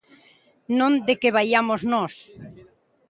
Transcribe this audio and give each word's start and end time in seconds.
Non 0.79 0.93
de 1.07 1.13
que 1.21 1.33
vaiamos 1.37 1.81
nós. 1.93 2.13